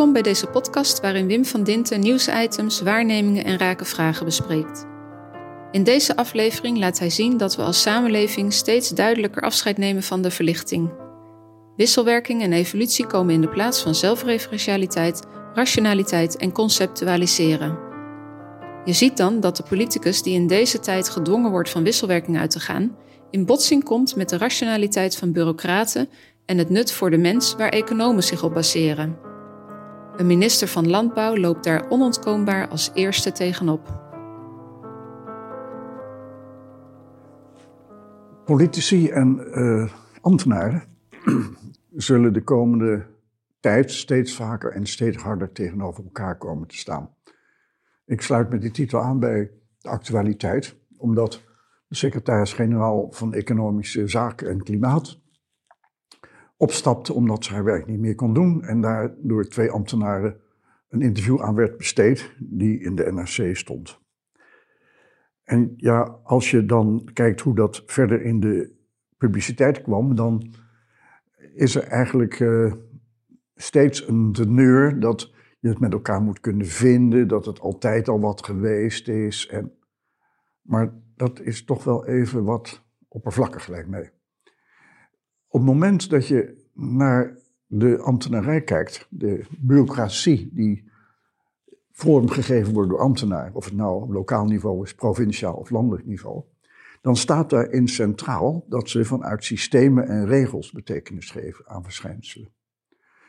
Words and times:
Welkom 0.00 0.22
bij 0.22 0.32
deze 0.32 0.46
podcast 0.46 1.00
waarin 1.00 1.26
Wim 1.26 1.44
van 1.44 1.62
Dinten 1.62 2.00
nieuwsitems, 2.00 2.80
waarnemingen 2.80 3.44
en 3.44 3.58
rake 3.58 3.84
vragen 3.84 4.24
bespreekt. 4.24 4.86
In 5.70 5.84
deze 5.84 6.16
aflevering 6.16 6.78
laat 6.78 6.98
hij 6.98 7.10
zien 7.10 7.36
dat 7.36 7.56
we 7.56 7.62
als 7.62 7.82
samenleving 7.82 8.52
steeds 8.52 8.88
duidelijker 8.88 9.42
afscheid 9.42 9.78
nemen 9.78 10.02
van 10.02 10.22
de 10.22 10.30
verlichting. 10.30 10.90
Wisselwerking 11.76 12.42
en 12.42 12.52
evolutie 12.52 13.06
komen 13.06 13.34
in 13.34 13.40
de 13.40 13.48
plaats 13.48 13.82
van 13.82 13.94
zelfreferentialiteit, 13.94 15.22
rationaliteit 15.54 16.36
en 16.36 16.52
conceptualiseren. 16.52 17.78
Je 18.84 18.92
ziet 18.92 19.16
dan 19.16 19.40
dat 19.40 19.56
de 19.56 19.64
politicus 19.68 20.22
die 20.22 20.34
in 20.34 20.46
deze 20.46 20.78
tijd 20.78 21.08
gedwongen 21.08 21.50
wordt 21.50 21.70
van 21.70 21.82
wisselwerking 21.82 22.38
uit 22.38 22.50
te 22.50 22.60
gaan, 22.60 22.96
in 23.30 23.46
botsing 23.46 23.84
komt 23.84 24.16
met 24.16 24.28
de 24.28 24.38
rationaliteit 24.38 25.16
van 25.16 25.32
bureaucraten 25.32 26.08
en 26.46 26.58
het 26.58 26.70
nut 26.70 26.92
voor 26.92 27.10
de 27.10 27.18
mens 27.18 27.54
waar 27.54 27.70
economen 27.70 28.22
zich 28.22 28.42
op 28.42 28.54
baseren. 28.54 29.28
Een 30.20 30.26
minister 30.26 30.68
van 30.68 30.88
Landbouw 30.88 31.36
loopt 31.36 31.64
daar 31.64 31.90
onontkoombaar 31.90 32.68
als 32.68 32.90
eerste 32.94 33.32
tegenop. 33.32 33.88
Politici 38.44 39.08
en 39.08 39.40
uh, 39.54 39.92
ambtenaren 40.20 40.82
zullen 42.08 42.32
de 42.32 42.42
komende 42.42 43.06
tijd 43.60 43.90
steeds 43.90 44.34
vaker 44.34 44.72
en 44.72 44.86
steeds 44.86 45.16
harder 45.16 45.52
tegenover 45.52 46.04
elkaar 46.04 46.38
komen 46.38 46.68
te 46.68 46.76
staan. 46.76 47.14
Ik 48.06 48.20
sluit 48.20 48.50
met 48.50 48.60
die 48.60 48.70
titel 48.70 49.00
aan 49.00 49.18
bij 49.18 49.50
de 49.78 49.88
actualiteit, 49.88 50.76
omdat 50.96 51.42
de 51.88 51.96
secretaris-generaal 51.96 53.10
van 53.10 53.34
Economische 53.34 54.08
Zaken 54.08 54.48
en 54.48 54.62
Klimaat 54.62 55.20
opstapte 56.60 57.12
omdat 57.12 57.44
ze 57.44 57.52
haar 57.52 57.64
werk 57.64 57.86
niet 57.86 57.98
meer 57.98 58.14
kon 58.14 58.34
doen 58.34 58.62
en 58.62 58.80
daar 58.80 59.14
door 59.18 59.44
twee 59.44 59.70
ambtenaren 59.70 60.40
een 60.88 61.02
interview 61.02 61.40
aan 61.40 61.54
werd 61.54 61.76
besteed 61.76 62.34
die 62.38 62.80
in 62.80 62.94
de 62.94 63.12
NRC 63.12 63.56
stond. 63.56 64.00
En 65.42 65.72
ja, 65.76 66.18
als 66.22 66.50
je 66.50 66.64
dan 66.66 67.08
kijkt 67.12 67.40
hoe 67.40 67.54
dat 67.54 67.82
verder 67.86 68.22
in 68.22 68.40
de 68.40 68.72
publiciteit 69.16 69.82
kwam, 69.82 70.14
dan 70.14 70.54
is 71.54 71.74
er 71.74 71.82
eigenlijk 71.82 72.40
uh, 72.40 72.72
steeds 73.54 74.08
een 74.08 74.32
teneur 74.32 75.00
dat 75.00 75.32
je 75.60 75.68
het 75.68 75.80
met 75.80 75.92
elkaar 75.92 76.22
moet 76.22 76.40
kunnen 76.40 76.66
vinden, 76.66 77.28
dat 77.28 77.46
het 77.46 77.60
altijd 77.60 78.08
al 78.08 78.20
wat 78.20 78.44
geweest 78.44 79.08
is. 79.08 79.48
En, 79.48 79.72
maar 80.62 80.92
dat 81.16 81.40
is 81.40 81.64
toch 81.64 81.84
wel 81.84 82.06
even 82.06 82.44
wat 82.44 82.84
oppervlakkig, 83.08 83.68
lijkt 83.68 83.88
mij. 83.88 84.12
Op 85.52 85.60
het 85.60 85.68
moment 85.68 86.10
dat 86.10 86.26
je 86.26 86.68
naar 86.74 87.38
de 87.66 87.98
ambtenarij 87.98 88.60
kijkt, 88.60 89.06
de 89.08 89.44
bureaucratie 89.58 90.50
die 90.52 90.90
vormgegeven 91.90 92.72
wordt 92.72 92.90
door 92.90 93.00
ambtenaren, 93.00 93.54
of 93.54 93.64
het 93.64 93.74
nou 93.74 94.02
op 94.02 94.10
lokaal 94.10 94.44
niveau 94.44 94.84
is, 94.84 94.94
provinciaal 94.94 95.54
of 95.54 95.70
landelijk 95.70 96.06
niveau, 96.06 96.44
dan 97.00 97.16
staat 97.16 97.50
daarin 97.50 97.88
centraal 97.88 98.64
dat 98.68 98.88
ze 98.88 99.04
vanuit 99.04 99.44
systemen 99.44 100.08
en 100.08 100.26
regels 100.26 100.72
betekenis 100.72 101.30
geven 101.30 101.68
aan 101.68 101.84
verschijnselen. 101.84 102.52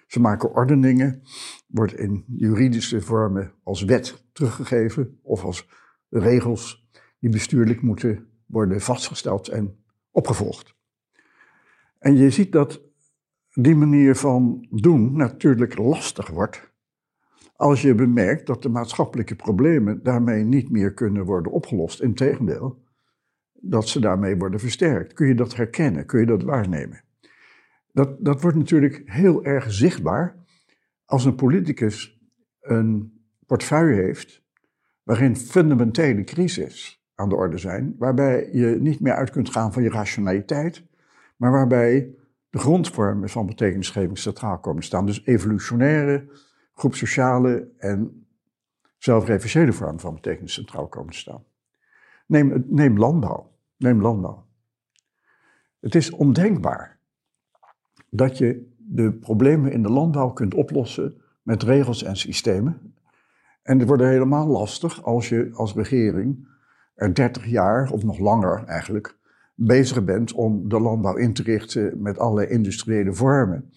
Ze 0.08 0.20
maken 0.20 0.54
ordeningen, 0.54 1.22
wordt 1.68 1.94
in 1.94 2.24
juridische 2.28 3.02
vormen 3.02 3.54
als 3.64 3.84
wet 3.84 4.26
teruggegeven 4.32 5.20
of 5.22 5.44
als 5.44 5.70
regels 6.10 6.90
die 7.20 7.30
bestuurlijk 7.30 7.82
moeten 7.82 8.28
worden 8.46 8.82
vastgesteld 8.82 9.48
en 9.48 9.84
opgevolgd. 10.12 10.80
En 12.02 12.18
je 12.18 12.30
ziet 12.30 12.52
dat 12.52 12.82
die 13.54 13.76
manier 13.76 14.16
van 14.16 14.68
doen 14.70 15.18
natuurlijk 15.18 15.78
lastig 15.78 16.30
wordt 16.30 16.72
als 17.56 17.82
je 17.82 17.96
bemerkt 17.96 18.48
dat 18.48 18.62
de 18.62 18.70
maatschappelijke 18.70 19.36
problemen 19.36 20.04
daarmee 20.04 20.44
niet 20.44 20.72
meer 20.72 20.94
kunnen 20.94 21.26
worden 21.26 21.52
opgelost. 21.52 22.02
Integendeel, 22.02 22.84
dat 23.54 23.88
ze 23.88 24.00
daarmee 24.00 24.38
worden 24.38 24.60
versterkt. 24.60 25.14
Kun 25.14 25.28
je 25.28 25.36
dat 25.36 25.56
herkennen? 25.56 26.06
Kun 26.06 26.20
je 26.20 26.26
dat 26.26 26.44
waarnemen? 26.44 27.04
Dat, 27.92 28.26
dat 28.26 28.42
wordt 28.42 28.58
natuurlijk 28.58 29.02
heel 29.06 29.44
erg 29.44 29.72
zichtbaar 29.72 30.36
als 31.06 31.26
een 31.26 31.36
politicus 31.36 32.22
een 32.62 33.22
portefeuille 33.46 34.02
heeft 34.02 34.44
waarin 35.04 35.36
fundamentele 35.36 36.24
crisis 36.24 37.06
aan 37.16 37.30
de 37.30 37.36
orde 37.36 37.58
zijn, 37.58 37.96
waarbij 37.98 38.50
je 38.52 38.66
niet 38.80 39.00
meer 39.00 39.14
uit 39.14 39.30
kunt 39.30 39.50
gaan 39.50 39.74
van 39.74 39.84
je 39.84 39.90
rationaliteit, 39.90 40.84
maar 41.42 41.52
waarbij 41.52 42.16
de 42.50 42.58
grondvormen 42.58 43.30
van 43.30 43.46
betekenisgeving 43.46 44.18
centraal 44.18 44.60
komen 44.60 44.84
staan. 44.84 45.06
Dus 45.06 45.26
evolutionaire, 45.26 46.30
groepsociale 46.74 47.70
en 47.78 48.26
zelfreferentiële 48.98 49.74
vormen 49.74 50.00
van 50.00 50.14
betekenis 50.14 50.54
centraal 50.54 50.88
komen 50.88 51.12
te 51.12 51.18
staan. 51.18 51.44
Neem, 52.26 52.66
neem 52.68 52.98
landbouw. 52.98 53.52
Neem 53.78 54.02
landbouw. 54.02 54.46
Het 55.80 55.96
is 55.96 56.12
ondenkbaar 56.12 57.00
dat 58.10 58.38
je 58.38 58.74
de 58.78 59.14
problemen 59.14 59.72
in 59.72 59.84
de 59.84 59.92
landbouw 59.92 60.30
kunt 60.30 60.54
oplossen 60.54 61.22
met 61.42 61.64
regels 61.64 62.04
en 62.04 62.16
systemen. 62.16 62.96
En 63.62 63.80
het 63.80 63.88
wordt 63.88 64.04
helemaal 64.04 64.48
lastig 64.48 65.04
als 65.04 65.30
je 65.30 65.50
als 65.54 65.74
regering 65.74 66.48
er 66.96 67.14
30 67.14 67.46
jaar, 67.46 67.92
of 67.92 68.04
nog 68.04 68.20
langer 68.20 68.64
eigenlijk, 68.64 69.20
bezig 69.66 70.04
bent 70.04 70.34
om 70.34 70.70
de 70.70 70.80
landbouw 70.80 71.16
in 71.16 71.34
te 71.34 71.44
richten 71.44 72.02
met 72.02 72.20
allerlei 72.20 72.48
industriële 72.48 73.14
vormen. 73.14 73.72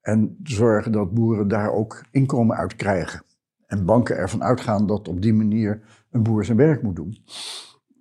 En 0.00 0.36
zorgen 0.42 0.92
dat 0.92 1.14
boeren 1.14 1.48
daar 1.48 1.72
ook 1.72 2.04
inkomen 2.10 2.56
uit 2.56 2.76
krijgen. 2.76 3.22
En 3.66 3.84
banken 3.84 4.16
ervan 4.16 4.42
uitgaan 4.42 4.86
dat 4.86 5.08
op 5.08 5.22
die 5.22 5.34
manier 5.34 5.82
een 6.10 6.22
boer 6.22 6.44
zijn 6.44 6.56
werk 6.56 6.82
moet 6.82 6.96
doen. 6.96 7.16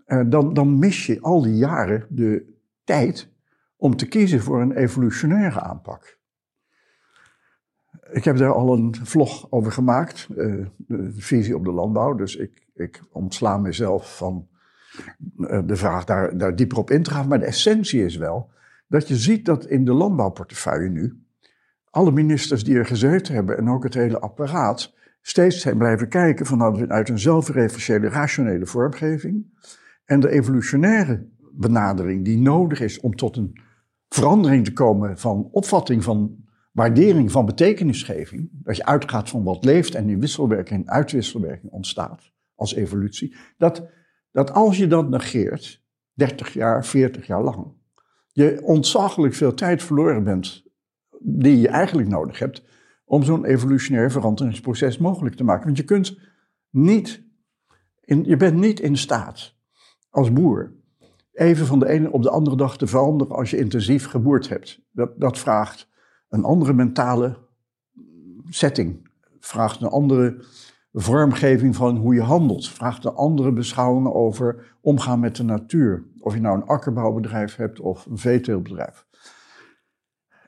Uh, 0.08 0.22
dan, 0.28 0.54
dan 0.54 0.80
mis 0.80 1.06
je 1.06 1.22
al 1.22 1.42
die 1.42 1.56
jaren 1.56 2.06
de 2.10 2.58
tijd 2.84 3.32
om 3.78 3.96
te 3.96 4.08
kiezen 4.08 4.42
voor 4.42 4.62
een 4.62 4.76
evolutionaire 4.76 5.62
aanpak. 5.62 6.18
Ik 8.12 8.24
heb 8.24 8.38
daar 8.38 8.54
al 8.54 8.74
een 8.74 8.96
vlog 9.04 9.52
over 9.52 9.72
gemaakt, 9.72 10.28
uh, 10.32 10.66
de 10.78 11.12
visie 11.12 11.56
op 11.56 11.64
de 11.64 11.72
landbouw. 11.72 12.16
Dus 12.16 12.36
ik, 12.36 12.68
ik 12.74 13.02
ontsla 13.12 13.58
mezelf 13.58 14.18
van 14.18 14.48
de 15.66 15.76
vraag 15.76 16.04
daar, 16.06 16.38
daar 16.38 16.56
dieper 16.56 16.78
op 16.78 16.92
in 16.92 17.04
te 17.04 17.12
gaan. 17.12 17.28
Maar 17.28 17.40
de 17.40 17.46
essentie 17.46 18.06
is 18.06 18.16
wel 18.16 18.52
dat 18.88 19.08
je 19.08 19.16
ziet 19.16 19.46
dat 19.46 19.66
in 19.66 19.86
de 19.86 19.94
landbouwportefeuille 19.94 20.90
nu 20.90 21.24
alle 21.90 22.12
ministers 22.12 22.64
die 22.64 22.78
er 22.78 22.86
gezeten 22.86 23.34
hebben 23.34 23.58
en 23.58 23.70
ook 23.70 23.84
het 23.84 23.94
hele 23.94 24.20
apparaat 24.20 24.94
steeds 25.22 25.62
zijn 25.62 25.78
blijven 25.78 26.10
kijken 26.10 26.46
vanuit 26.46 27.10
een 27.10 27.20
zelfreferentiële, 27.20 28.10
rationele 28.10 28.66
vormgeving. 28.66 29.46
En 30.06 30.20
de 30.20 30.30
evolutionaire 30.30 31.28
benadering 31.52 32.26
die 32.26 32.38
nodig 32.38 32.82
is 32.82 33.00
om 33.00 33.16
tot 33.16 33.38
een 33.38 33.62
verandering 34.10 34.66
te 34.66 34.74
komen 34.74 35.18
van 35.18 35.48
opvatting 35.52 36.04
van 36.04 36.48
waardering 36.72 37.32
van 37.32 37.46
betekenisgeving, 37.46 38.50
dat 38.52 38.78
je 38.78 38.86
uitgaat 38.86 39.30
van 39.30 39.44
wat 39.44 39.66
leeft 39.66 39.96
en 39.96 40.06
die 40.06 40.18
wisselwerking 40.18 40.82
en 40.82 40.92
uitwisselwerking 40.92 41.72
ontstaat 41.72 42.32
als 42.56 42.76
evolutie, 42.76 43.36
dat, 43.58 43.88
dat 44.40 44.54
als 44.54 44.78
je 44.78 44.88
dat 44.88 45.10
negeert, 45.10 45.84
30 46.14 46.54
jaar, 46.54 46.86
40 46.86 47.28
jaar 47.28 47.44
lang, 47.44 47.68
je 48.32 48.60
ontzaglijk 48.64 49.34
veel 49.34 49.54
tijd 49.54 49.84
verloren 49.84 50.24
bent 50.24 50.64
die 51.20 51.60
je 51.60 51.68
eigenlijk 51.68 52.08
nodig 52.08 52.40
hebt 52.40 52.64
om 53.06 53.24
zo'n 53.24 53.46
evolutionair 53.46 54.12
veranderingsproces 54.12 54.98
mogelijk 54.98 55.36
te 55.36 55.44
maken. 55.44 55.66
Want 55.66 55.78
je 55.78 55.84
kunt 55.84 56.20
niet, 56.70 57.24
in, 58.02 58.24
je 58.24 58.38
bent 58.38 58.56
niet 58.56 58.80
in 58.80 58.98
staat 58.98 59.56
als 60.10 60.34
boer 60.34 60.74
even 61.32 61.66
van 61.66 61.80
de 61.80 61.88
ene 61.88 62.12
op 62.12 62.24
de 62.24 62.30
andere 62.30 62.56
dag 62.56 62.78
te 62.78 62.88
veranderen 62.88 63.36
als 63.36 63.50
je 63.50 63.58
intensief 63.58 64.06
geboerd 64.06 64.50
hebt. 64.50 64.82
Dat, 64.92 65.20
dat 65.20 65.38
vraagt 65.38 65.90
een 66.30 66.44
andere 66.44 66.74
mentale 66.74 67.38
setting, 68.50 69.10
vraagt 69.40 69.82
een 69.82 69.88
andere 69.88 70.44
vormgeving 70.92 71.76
van 71.76 71.98
hoe 71.98 72.14
je 72.14 72.22
handelt, 72.22 72.70
vraagt 72.70 73.06
een 73.06 73.14
andere 73.14 73.52
beschouwingen 73.52 74.14
over 74.14 74.78
omgaan 74.82 75.20
met 75.20 75.36
de 75.36 75.44
natuur. 75.44 76.08
Of 76.20 76.34
je 76.34 76.40
nou 76.40 76.56
een 76.56 76.68
akkerbouwbedrijf 76.68 77.56
hebt 77.56 77.80
of 77.80 78.06
een 78.06 78.18
veeteeltbedrijf. 78.18 79.06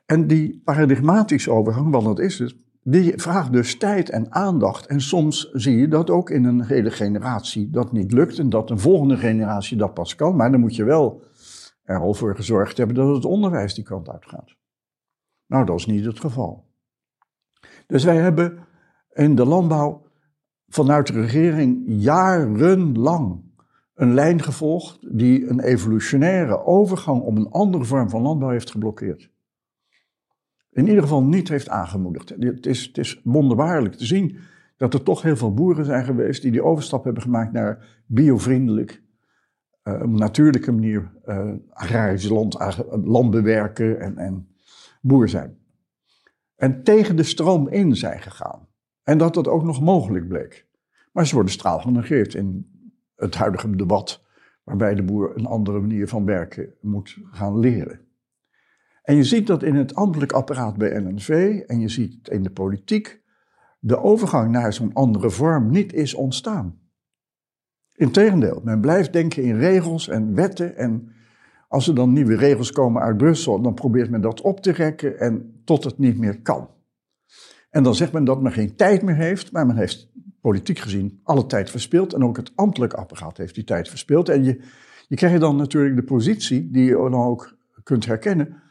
En 0.06 0.26
die 0.26 0.60
paradigmatische 0.64 1.50
overgang, 1.50 1.90
want 1.90 2.04
dat 2.04 2.18
is 2.18 2.38
het, 2.38 2.56
die 2.82 3.12
vraagt 3.16 3.52
dus 3.52 3.78
tijd 3.78 4.10
en 4.10 4.32
aandacht. 4.32 4.86
En 4.86 5.00
soms 5.00 5.50
zie 5.52 5.78
je 5.78 5.88
dat 5.88 6.10
ook 6.10 6.30
in 6.30 6.44
een 6.44 6.64
hele 6.64 6.90
generatie 6.90 7.70
dat 7.70 7.92
niet 7.92 8.12
lukt 8.12 8.38
en 8.38 8.48
dat 8.48 8.70
een 8.70 8.78
volgende 8.78 9.16
generatie 9.16 9.76
dat 9.76 9.94
pas 9.94 10.14
kan. 10.14 10.36
Maar 10.36 10.50
dan 10.50 10.60
moet 10.60 10.76
je 10.76 10.84
wel 10.84 11.22
er 11.82 11.98
al 11.98 12.14
voor 12.14 12.36
gezorgd 12.36 12.76
hebben 12.76 12.96
dat 12.96 13.14
het 13.14 13.24
onderwijs 13.24 13.74
die 13.74 13.84
kant 13.84 14.08
uit 14.08 14.26
gaat. 14.26 14.56
Nou, 15.46 15.64
dat 15.64 15.78
is 15.78 15.86
niet 15.86 16.04
het 16.04 16.20
geval. 16.20 16.70
Dus 17.86 18.04
wij 18.04 18.16
hebben 18.16 18.58
in 19.12 19.34
de 19.34 19.44
landbouw 19.44 20.06
vanuit 20.74 21.06
de 21.06 21.20
regering 21.20 21.82
jarenlang 21.86 23.42
een 23.94 24.14
lijn 24.14 24.42
gevolgd 24.42 25.18
die 25.18 25.48
een 25.48 25.60
evolutionaire 25.60 26.64
overgang 26.64 27.22
om 27.22 27.36
een 27.36 27.50
andere 27.50 27.84
vorm 27.84 28.10
van 28.10 28.22
landbouw 28.22 28.50
heeft 28.50 28.70
geblokkeerd. 28.70 29.30
in 30.70 30.86
ieder 30.86 31.02
geval 31.02 31.22
niet 31.22 31.48
heeft 31.48 31.68
aangemoedigd. 31.68 32.28
Het 32.28 32.66
is, 32.66 32.84
het 32.86 32.98
is 32.98 33.20
wonderbaarlijk 33.24 33.94
te 33.94 34.06
zien 34.06 34.38
dat 34.76 34.94
er 34.94 35.02
toch 35.02 35.22
heel 35.22 35.36
veel 35.36 35.54
boeren 35.54 35.84
zijn 35.84 36.04
geweest 36.04 36.42
die 36.42 36.50
die 36.50 36.62
overstap 36.62 37.04
hebben 37.04 37.22
gemaakt 37.22 37.52
naar 37.52 38.02
biovriendelijk, 38.06 39.02
uh, 39.84 40.02
op 40.02 40.10
natuurlijke 40.10 40.72
manier 40.72 41.12
uh, 41.24 41.52
agrarisch 41.70 42.28
land, 42.28 42.58
land 43.04 43.30
bewerken 43.30 44.00
en, 44.00 44.18
en 44.18 44.48
boer 45.00 45.28
zijn. 45.28 45.58
En 46.56 46.82
tegen 46.82 47.16
de 47.16 47.22
stroom 47.22 47.68
in 47.68 47.96
zijn 47.96 48.20
gegaan. 48.20 48.70
En 49.02 49.18
dat 49.18 49.34
dat 49.34 49.48
ook 49.48 49.64
nog 49.64 49.80
mogelijk 49.80 50.28
bleek. 50.28 50.66
Maar 51.12 51.26
ze 51.26 51.34
worden 51.34 51.52
straal 51.52 51.80
genegeerd 51.80 52.34
in 52.34 52.66
het 53.16 53.34
huidige 53.34 53.76
debat, 53.76 54.24
waarbij 54.64 54.94
de 54.94 55.02
boer 55.02 55.36
een 55.36 55.46
andere 55.46 55.80
manier 55.80 56.08
van 56.08 56.24
werken 56.24 56.74
moet 56.80 57.18
gaan 57.30 57.58
leren. 57.58 58.00
En 59.02 59.16
je 59.16 59.24
ziet 59.24 59.46
dat 59.46 59.62
in 59.62 59.74
het 59.74 59.94
ambtelijk 59.94 60.32
apparaat 60.32 60.76
bij 60.76 61.00
NNV 61.00 61.60
en 61.66 61.80
je 61.80 61.88
ziet 61.88 62.14
het 62.14 62.28
in 62.28 62.42
de 62.42 62.50
politiek, 62.50 63.22
de 63.78 63.98
overgang 63.98 64.50
naar 64.50 64.72
zo'n 64.72 64.92
andere 64.92 65.30
vorm 65.30 65.70
niet 65.70 65.92
is 65.92 66.14
ontstaan. 66.14 66.80
Integendeel, 67.94 68.60
men 68.64 68.80
blijft 68.80 69.12
denken 69.12 69.42
in 69.42 69.58
regels 69.58 70.08
en 70.08 70.34
wetten 70.34 70.76
en 70.76 71.12
als 71.68 71.88
er 71.88 71.94
dan 71.94 72.12
nieuwe 72.12 72.36
regels 72.36 72.72
komen 72.72 73.02
uit 73.02 73.16
Brussel, 73.16 73.62
dan 73.62 73.74
probeert 73.74 74.10
men 74.10 74.20
dat 74.20 74.40
op 74.40 74.60
te 74.60 74.72
rekken 74.72 75.18
en 75.18 75.60
tot 75.64 75.84
het 75.84 75.98
niet 75.98 76.18
meer 76.18 76.40
kan. 76.40 76.68
En 77.72 77.82
dan 77.82 77.94
zegt 77.94 78.12
men 78.12 78.24
dat 78.24 78.42
men 78.42 78.52
geen 78.52 78.76
tijd 78.76 79.02
meer 79.02 79.14
heeft, 79.14 79.52
maar 79.52 79.66
men 79.66 79.76
heeft 79.76 80.10
politiek 80.40 80.78
gezien 80.78 81.20
alle 81.22 81.46
tijd 81.46 81.70
verspeeld. 81.70 82.12
En 82.12 82.24
ook 82.24 82.36
het 82.36 82.52
ambtelijk 82.54 82.92
apparaat 82.92 83.36
heeft 83.36 83.54
die 83.54 83.64
tijd 83.64 83.88
verspeeld. 83.88 84.28
En 84.28 84.44
je, 84.44 84.60
je 85.08 85.16
krijgt 85.16 85.40
dan 85.40 85.56
natuurlijk 85.56 85.96
de 85.96 86.02
positie, 86.02 86.70
die 86.70 86.84
je 86.84 86.92
dan 86.92 87.14
ook 87.14 87.56
kunt 87.82 88.06
herkennen, 88.06 88.62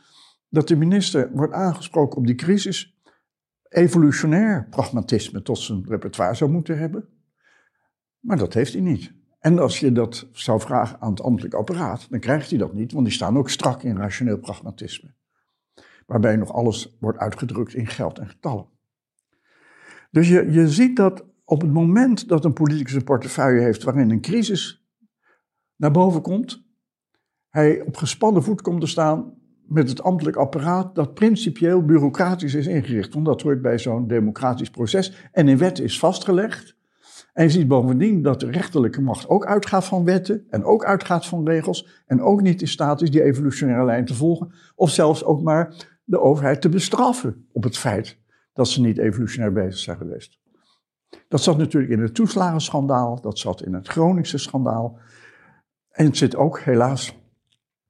dat 0.50 0.68
de 0.68 0.76
minister 0.76 1.32
wordt 1.34 1.54
aangesproken 1.54 2.18
op 2.18 2.26
die 2.26 2.36
crisis, 2.36 3.00
evolutionair 3.70 4.68
pragmatisme 4.70 5.42
tot 5.42 5.60
zijn 5.60 5.86
repertoire 5.88 6.36
zou 6.36 6.52
moeten 6.52 6.78
hebben. 6.78 7.08
Maar 8.20 8.38
dat 8.38 8.54
heeft 8.54 8.74
hij 8.74 8.82
niet. 8.82 9.14
En 9.40 9.60
als 9.60 9.80
je 9.80 9.92
dat 9.92 10.28
zou 10.32 10.60
vragen 10.60 11.00
aan 11.00 11.12
het 11.12 11.22
ambtelijk 11.22 11.54
apparaat, 11.54 12.08
dan 12.10 12.20
krijgt 12.20 12.50
hij 12.50 12.60
dat 12.60 12.74
niet, 12.74 12.92
want 12.92 13.06
die 13.06 13.14
staan 13.14 13.38
ook 13.38 13.50
strak 13.50 13.84
in 13.84 13.98
rationeel 13.98 14.40
pragmatisme. 14.40 15.14
Waarbij 16.06 16.36
nog 16.36 16.54
alles 16.54 16.98
wordt 17.00 17.18
uitgedrukt 17.18 17.74
in 17.74 17.88
geld 17.88 18.20
en 18.20 18.28
getallen. 18.28 18.80
Dus 20.12 20.30
je, 20.30 20.52
je 20.52 20.70
ziet 20.70 20.96
dat 20.96 21.26
op 21.46 21.62
het 21.62 21.74
moment 21.74 22.28
dat 22.28 22.46
een 22.46 22.54
politicus 22.54 22.94
een 22.94 23.04
portefeuille 23.04 23.62
heeft 23.62 23.84
waarin 23.84 24.10
een 24.10 24.22
crisis 24.22 24.86
naar 25.76 25.92
boven 25.92 26.22
komt, 26.22 26.66
hij 27.50 27.82
op 27.82 27.98
gespannen 27.98 28.44
voet 28.44 28.62
komt 28.62 28.82
te 28.82 28.88
staan 28.88 29.34
met 29.68 29.90
het 29.90 30.04
ambtelijk 30.04 30.38
apparaat 30.38 30.96
dat 30.96 31.14
principieel 31.14 31.86
bureaucratisch 31.86 32.54
is 32.54 32.68
ingericht. 32.68 33.14
Want 33.14 33.26
dat 33.26 33.42
hoort 33.42 33.62
bij 33.62 33.80
zo'n 33.80 34.08
democratisch 34.08 34.70
proces 34.70 35.30
en 35.32 35.48
in 35.48 35.58
wet 35.58 35.80
is 35.80 36.00
vastgelegd. 36.00 36.80
En 37.34 37.44
je 37.44 37.50
ziet 37.50 37.68
bovendien 37.68 38.22
dat 38.22 38.40
de 38.40 38.52
rechterlijke 38.52 39.02
macht 39.02 39.30
ook 39.30 39.46
uitgaat 39.46 39.86
van 39.86 40.04
wetten 40.04 40.46
en 40.50 40.64
ook 40.64 40.86
uitgaat 40.86 41.26
van 41.26 41.48
regels 41.48 42.04
en 42.06 42.22
ook 42.22 42.42
niet 42.42 42.62
in 42.62 42.68
staat 42.68 43.02
is 43.02 43.12
die 43.12 43.24
evolutionaire 43.24 43.86
lijn 43.86 44.06
te 44.06 44.14
volgen 44.14 44.54
of 44.76 44.90
zelfs 44.90 45.24
ook 45.24 45.42
maar 45.42 45.90
de 46.04 46.20
overheid 46.20 46.62
te 46.62 46.70
bestraffen 46.70 47.48
op 47.52 47.64
het 47.64 47.78
feit 47.78 48.21
dat 48.54 48.68
ze 48.68 48.82
niet 48.82 48.98
evolutionair 48.98 49.54
bezig 49.54 49.80
zijn 49.80 49.98
geweest. 49.98 50.40
Dat 51.28 51.42
zat 51.42 51.58
natuurlijk 51.58 51.92
in 51.92 52.00
het 52.00 52.14
toeslagenschandaal, 52.14 53.22
dat 53.22 53.40
zat 53.40 53.66
in 53.66 53.74
het 53.74 53.88
Groningse 53.88 54.38
schandaal. 54.38 55.00
En 55.92 56.06
het 56.06 56.18
zit 56.18 56.36
ook 56.36 56.60
helaas 56.60 57.20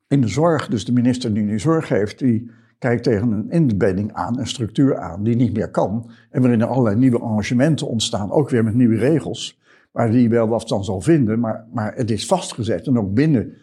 in 0.07 0.21
de 0.21 0.27
zorg. 0.27 0.67
Dus 0.67 0.85
de 0.85 0.93
minister 0.93 1.33
die 1.33 1.43
nu 1.43 1.59
zorg 1.59 1.89
heeft, 1.89 2.19
die 2.19 2.51
kijkt 2.79 3.03
tegen 3.03 3.31
een 3.31 3.49
inbedding 3.49 4.13
aan, 4.13 4.39
een 4.39 4.47
structuur 4.47 4.97
aan 4.97 5.23
die 5.23 5.35
niet 5.35 5.53
meer 5.53 5.69
kan. 5.69 6.11
En 6.29 6.41
waarin 6.41 6.61
er 6.61 6.67
allerlei 6.67 6.95
nieuwe 6.95 7.19
arrangementen 7.19 7.87
ontstaan, 7.87 8.31
ook 8.31 8.49
weer 8.49 8.63
met 8.63 8.73
nieuwe 8.73 8.97
regels. 8.97 9.59
Waar 9.91 10.11
die 10.11 10.29
wel 10.29 10.47
wat 10.47 10.67
van 10.67 10.83
zal 10.83 11.01
vinden, 11.01 11.39
maar, 11.39 11.67
maar 11.73 11.95
het 11.95 12.11
is 12.11 12.25
vastgezet. 12.25 12.87
En 12.87 12.97
ook 12.97 13.13
binnen 13.13 13.53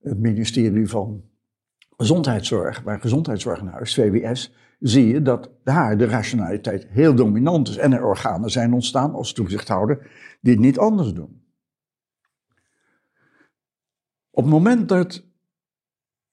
het 0.00 0.18
ministerie 0.18 0.88
van 0.88 1.22
Gezondheidszorg, 1.96 2.80
waar 2.82 3.00
Gezondheidszorg 3.00 3.60
in 3.60 3.66
huis, 3.66 3.94
VWS, 3.94 4.54
zie 4.78 5.06
je 5.06 5.22
dat 5.22 5.50
daar 5.64 5.98
de 5.98 6.06
rationaliteit 6.06 6.86
heel 6.88 7.14
dominant 7.14 7.68
is. 7.68 7.76
En 7.76 7.92
er 7.92 8.04
organen 8.04 8.50
zijn 8.50 8.72
ontstaan 8.72 9.14
als 9.14 9.32
toezichthouder 9.32 10.10
die 10.40 10.52
het 10.52 10.62
niet 10.62 10.78
anders 10.78 11.12
doen. 11.12 11.42
Op 14.30 14.44
het 14.44 14.52
moment 14.52 14.88
dat 14.88 15.26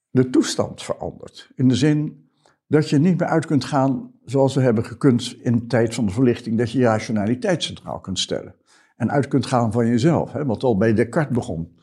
de 0.10 0.30
toestand 0.30 0.84
verandert, 0.84 1.52
in 1.56 1.68
de 1.68 1.76
zin 1.76 2.30
dat 2.68 2.90
je 2.90 2.98
niet 2.98 3.20
meer 3.20 3.28
uit 3.28 3.46
kunt 3.46 3.64
gaan 3.64 4.12
zoals 4.26 4.56
we 4.56 4.62
hebben 4.62 4.86
gekund 4.86 5.38
in 5.42 5.56
de 5.56 5.66
tijd 5.66 5.96
van 5.96 6.06
de 6.06 6.12
verlichting, 6.12 6.58
dat 6.58 6.72
je 6.72 6.80
je 6.80 6.86
rationaliteit 6.86 7.64
centraal 7.64 8.00
kunt 8.00 8.20
stellen. 8.20 8.56
En 8.96 9.12
uit 9.12 9.28
kunt 9.28 9.46
gaan 9.46 9.72
van 9.72 9.88
jezelf, 9.88 10.32
hè, 10.32 10.46
wat 10.46 10.64
al 10.64 10.78
bij 10.78 10.94
Descartes 10.94 11.36
begon. 11.36 11.78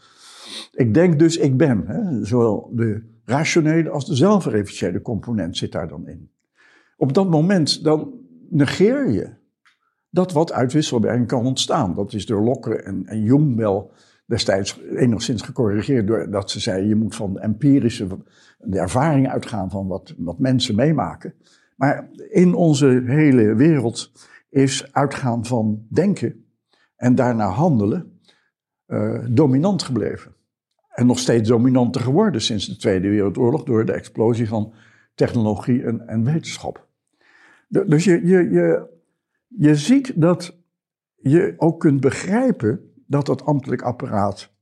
Ik 0.72 0.94
denk 0.94 1.18
dus 1.18 1.36
ik 1.36 1.56
ben. 1.56 1.86
Hè, 1.86 2.24
zowel 2.24 2.70
de 2.74 3.20
rationele 3.24 3.90
als 3.90 4.06
de 4.06 4.14
zelfreferentiële 4.14 5.02
component 5.02 5.56
zit 5.56 5.72
daar 5.72 5.88
dan 5.88 6.08
in. 6.08 6.31
Op 7.02 7.14
dat 7.14 7.30
moment 7.30 7.84
dan 7.84 8.12
negeer 8.50 9.10
je 9.10 9.30
dat 10.10 10.32
wat 10.32 10.52
uit 10.52 10.72
wisselwerking 10.72 11.26
kan 11.26 11.46
ontstaan. 11.46 11.94
Dat 11.94 12.12
is 12.12 12.26
door 12.26 12.42
Locke 12.42 12.82
en, 12.82 13.06
en 13.06 13.22
Jung 13.22 13.56
wel 13.56 13.92
destijds 14.26 14.80
enigszins 14.96 15.42
gecorrigeerd 15.42 16.06
doordat 16.06 16.50
ze 16.50 16.60
zeiden 16.60 16.88
je 16.88 16.94
moet 16.94 17.14
van 17.14 17.32
de 17.32 17.40
empirische 17.40 18.06
de 18.58 18.78
ervaring 18.78 19.28
uitgaan 19.28 19.70
van 19.70 19.86
wat, 19.86 20.14
wat 20.18 20.38
mensen 20.38 20.74
meemaken. 20.74 21.34
Maar 21.76 22.08
in 22.30 22.54
onze 22.54 23.02
hele 23.06 23.54
wereld 23.54 24.12
is 24.48 24.92
uitgaan 24.92 25.44
van 25.44 25.86
denken 25.88 26.44
en 26.96 27.14
daarna 27.14 27.48
handelen 27.48 28.20
uh, 28.86 29.26
dominant 29.30 29.82
gebleven. 29.82 30.34
En 30.88 31.06
nog 31.06 31.18
steeds 31.18 31.48
dominanter 31.48 32.00
geworden 32.00 32.40
sinds 32.40 32.66
de 32.66 32.76
Tweede 32.76 33.08
Wereldoorlog 33.08 33.64
door 33.64 33.84
de 33.84 33.92
explosie 33.92 34.48
van 34.48 34.72
technologie 35.14 35.82
en, 35.82 36.08
en 36.08 36.24
wetenschap. 36.24 36.90
Dus 37.72 38.04
je, 38.04 38.26
je, 38.26 38.50
je, 38.50 38.88
je 39.48 39.76
ziet 39.76 40.20
dat 40.20 40.58
je 41.14 41.54
ook 41.56 41.80
kunt 41.80 42.00
begrijpen 42.00 42.92
dat 43.06 43.26
dat 43.26 43.44
ambtelijk 43.44 43.82
apparaat 43.82 44.54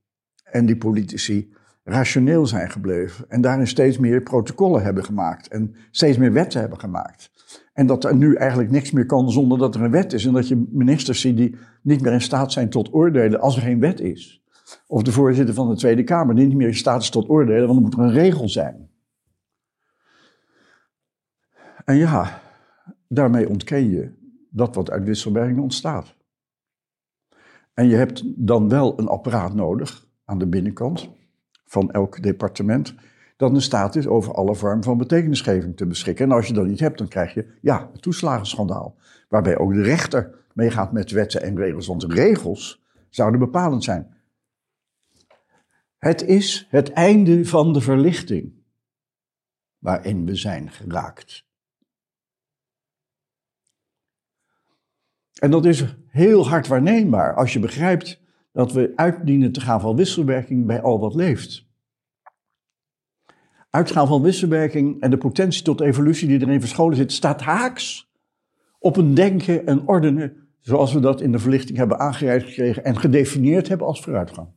en 0.43 0.67
die 0.67 0.77
politici 0.77 1.53
rationeel 1.85 2.47
zijn 2.47 2.71
gebleven. 2.71 3.25
En 3.29 3.41
daarin 3.41 3.67
steeds 3.67 3.99
meer 3.99 4.23
protocollen 4.23 4.83
hebben 4.83 5.05
gemaakt 5.05 5.49
en 5.49 5.75
steeds 5.91 6.19
meer 6.19 6.33
wetten 6.33 6.61
hebben 6.61 6.81
gemaakt. 6.81 7.31
En 7.73 7.87
dat 7.87 8.05
er 8.05 8.17
nu 8.17 8.35
eigenlijk 8.35 8.71
niks 8.71 8.91
meer 8.91 9.07
kan 9.07 9.31
zonder 9.31 9.59
dat 9.59 9.75
er 9.75 9.83
een 9.83 9.91
wet 9.91 10.13
is. 10.13 10.25
En 10.27 10.33
dat 10.33 10.49
je 10.49 10.67
ministers 10.71 11.21
ziet 11.21 11.37
die 11.37 11.57
niet 11.83 12.01
meer 12.01 12.13
in 12.13 12.21
staat 12.21 12.53
zijn 12.53 12.71
tot 12.71 12.95
oordelen 12.95 13.41
als 13.41 13.57
er 13.57 13.63
geen 13.63 13.81
wet 13.81 14.01
is. 14.01 14.45
Of 14.87 15.03
de 15.03 15.13
voorzitter 15.13 15.55
van 15.55 15.69
de 15.69 15.77
Tweede 15.77 16.05
Kamer 16.05 16.35
die 16.35 16.47
niet 16.47 16.57
meer 16.57 16.69
in 16.69 16.75
staat 16.75 17.03
is 17.03 17.11
tot 17.11 17.29
oordelen, 17.29 17.67
want 17.67 17.79
er 17.79 17.85
moet 17.85 17.95
er 17.95 18.01
een 18.01 18.13
regel 18.13 18.49
zijn. 18.49 18.91
En 21.85 21.97
ja, 21.97 22.41
daarmee 23.13 23.49
ontken 23.49 23.91
je 23.91 24.13
dat 24.51 24.75
wat 24.75 24.91
uit 24.91 25.05
wisselwerking 25.05 25.61
ontstaat. 25.61 26.15
En 27.75 27.89
je 27.89 27.97
hebt 27.97 28.47
dan 28.47 28.69
wel 28.69 28.99
een 28.99 29.09
apparaat 29.09 29.55
nodig 29.55 30.07
aan 30.25 30.39
de 30.39 30.47
binnenkant 30.47 31.11
van 31.65 31.91
elk 31.91 32.23
departement, 32.23 32.95
dat 33.37 33.53
in 33.53 33.61
staat 33.63 33.97
is 33.97 34.07
over 34.07 34.35
alle 34.35 34.55
vormen 34.55 34.85
van 34.85 34.99
betekenisgeving 34.99 35.77
te 35.77 35.87
beschikken. 35.87 36.25
En 36.25 36.33
als 36.33 36.47
je 36.47 36.53
dat 36.53 36.67
niet 36.67 36.81
hebt, 36.81 36.99
dan 36.99 37.09
krijg 37.09 37.35
je, 37.35 37.59
ja, 37.61 37.89
het 37.93 38.03
toeslagenschandaal. 38.03 38.97
Waarbij 39.29 39.59
ook 39.59 39.73
de 39.73 39.83
rechter 39.83 40.45
meegaat 40.53 40.93
met 40.93 41.11
wetten 41.11 41.43
en 41.43 41.57
regels. 41.57 41.87
Want 41.87 42.05
regels 42.05 42.85
zouden 43.09 43.41
bepalend 43.41 43.85
zijn. 43.85 44.15
Het 45.99 46.23
is 46.23 46.67
het 46.71 46.93
einde 46.93 47.45
van 47.45 47.73
de 47.73 47.81
verlichting 47.81 48.53
waarin 49.79 50.27
we 50.27 50.35
zijn 50.35 50.71
geraakt. 50.71 51.49
En 55.39 55.51
dat 55.51 55.65
is 55.65 55.85
heel 56.07 56.49
hard 56.49 56.67
waarneembaar 56.67 57.35
als 57.35 57.53
je 57.53 57.59
begrijpt 57.59 58.21
dat 58.53 58.73
we 58.73 58.93
uitdienen 58.97 59.53
te 59.53 59.61
gaan 59.61 59.81
van 59.81 59.97
wisselwerking 59.97 60.67
bij 60.67 60.83
al 60.83 61.01
wat 61.01 61.15
leeft. 61.15 61.69
Uitgaan 63.71 64.07
van 64.07 64.23
wisselwerking 64.23 65.01
en 65.01 65.11
de 65.11 65.19
potentie 65.19 65.63
tot 65.63 65.81
evolutie 65.81 66.29
die 66.29 66.41
erin 66.41 66.61
verscholen 66.61 66.97
zit, 66.97 67.13
staat 67.13 67.41
haaks 67.41 68.13
op 68.79 68.97
een 68.97 69.15
denken 69.15 69.67
en 69.67 69.89
ordenen 69.89 70.49
zoals 70.61 70.93
we 70.93 71.01
dat 71.01 71.21
in 71.21 71.33
de 71.33 71.39
verlichting 71.39 71.79
hebben 71.79 71.99
aangereikt 71.99 72.45
gekregen 72.45 72.85
en 72.85 72.99
gedefinieerd 72.99 73.69
hebben 73.69 73.87
als 73.87 74.01
vooruitgang. 74.01 74.49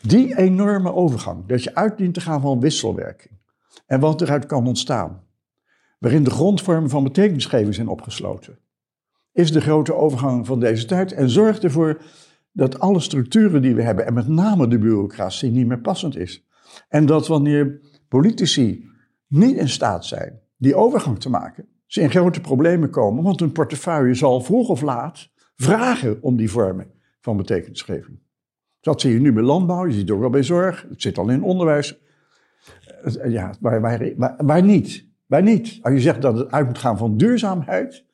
Die 0.00 0.36
enorme 0.38 0.92
overgang, 0.92 1.46
dat 1.46 1.62
je 1.62 1.74
uitdient 1.74 2.14
te 2.14 2.20
gaan 2.20 2.40
van 2.40 2.60
wisselwerking 2.60 3.38
en 3.86 4.00
wat 4.00 4.20
eruit 4.20 4.46
kan 4.46 4.66
ontstaan, 4.66 5.25
waarin 5.98 6.24
de 6.24 6.30
grondvormen 6.30 6.90
van 6.90 7.04
betekenisgeving 7.04 7.74
zijn 7.74 7.88
opgesloten, 7.88 8.58
is 9.32 9.52
de 9.52 9.60
grote 9.60 9.94
overgang 9.94 10.46
van 10.46 10.60
deze 10.60 10.86
tijd 10.86 11.12
en 11.12 11.30
zorgt 11.30 11.64
ervoor 11.64 12.02
dat 12.52 12.78
alle 12.78 13.00
structuren 13.00 13.62
die 13.62 13.74
we 13.74 13.82
hebben, 13.82 14.06
en 14.06 14.14
met 14.14 14.28
name 14.28 14.68
de 14.68 14.78
bureaucratie, 14.78 15.50
niet 15.50 15.66
meer 15.66 15.80
passend 15.80 16.16
is. 16.16 16.46
En 16.88 17.06
dat 17.06 17.26
wanneer 17.26 17.80
politici 18.08 18.88
niet 19.26 19.56
in 19.56 19.68
staat 19.68 20.04
zijn 20.04 20.40
die 20.56 20.74
overgang 20.74 21.20
te 21.20 21.30
maken, 21.30 21.68
ze 21.86 22.00
in 22.00 22.10
grote 22.10 22.40
problemen 22.40 22.90
komen, 22.90 23.22
want 23.22 23.40
hun 23.40 23.52
portefeuille 23.52 24.14
zal 24.14 24.40
vroeg 24.40 24.68
of 24.68 24.82
laat 24.82 25.30
vragen 25.56 26.22
om 26.22 26.36
die 26.36 26.50
vormen 26.50 26.90
van 27.20 27.36
betekenisgeving. 27.36 28.18
Dat 28.80 29.00
zie 29.00 29.12
je 29.12 29.20
nu 29.20 29.32
bij 29.32 29.42
landbouw, 29.42 29.86
je 29.86 29.92
ziet 29.92 30.00
het 30.00 30.10
ook 30.10 30.20
wel 30.20 30.30
bij 30.30 30.42
zorg, 30.42 30.86
het 30.88 31.02
zit 31.02 31.18
al 31.18 31.28
in 31.28 31.42
onderwijs. 31.42 31.98
Eh, 33.02 33.30
ja, 33.30 33.54
waar, 33.60 33.80
waar, 33.80 34.34
waar, 34.36 34.62
niet? 34.62 35.05
Waar 35.26 35.42
niet? 35.42 35.78
Als 35.82 35.94
je 35.94 36.00
zegt 36.00 36.22
dat 36.22 36.38
het 36.38 36.50
uit 36.50 36.66
moet 36.66 36.78
gaan 36.78 36.98
van 36.98 37.16
duurzaamheid, 37.16 38.04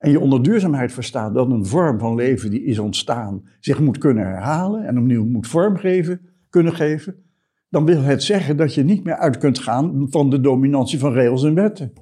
en 0.00 0.10
je 0.10 0.20
onder 0.20 0.42
duurzaamheid 0.42 0.92
verstaat 0.92 1.34
dat 1.34 1.50
een 1.50 1.66
vorm 1.66 1.98
van 1.98 2.14
leven 2.14 2.50
die 2.50 2.64
is 2.64 2.78
ontstaan 2.78 3.48
zich 3.60 3.80
moet 3.80 3.98
kunnen 3.98 4.26
herhalen 4.26 4.86
en 4.86 4.98
opnieuw 4.98 5.24
moet 5.24 5.46
vormgeven, 5.46 6.20
kunnen 6.50 6.74
geven, 6.74 7.24
dan 7.68 7.84
wil 7.84 8.02
het 8.02 8.22
zeggen 8.22 8.56
dat 8.56 8.74
je 8.74 8.84
niet 8.84 9.04
meer 9.04 9.16
uit 9.16 9.38
kunt 9.38 9.58
gaan 9.58 10.06
van 10.10 10.30
de 10.30 10.40
dominantie 10.40 10.98
van 10.98 11.12
regels 11.12 11.44
en 11.44 11.54
wetten. 11.54 11.92